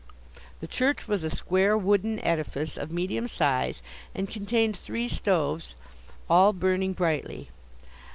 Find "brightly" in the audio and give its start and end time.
6.93-7.49